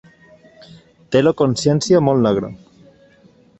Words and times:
Té 1.17 1.21
la 1.27 1.35
consciència 1.43 2.03
molt 2.09 2.27
negra. 2.29 2.53